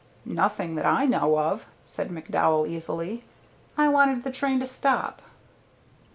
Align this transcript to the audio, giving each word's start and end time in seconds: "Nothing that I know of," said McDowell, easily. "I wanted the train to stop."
"Nothing 0.25 0.73
that 0.77 0.85
I 0.87 1.05
know 1.05 1.37
of," 1.37 1.67
said 1.85 2.09
McDowell, 2.09 2.67
easily. 2.67 3.23
"I 3.77 3.87
wanted 3.87 4.23
the 4.23 4.31
train 4.31 4.59
to 4.59 4.65
stop." 4.65 5.21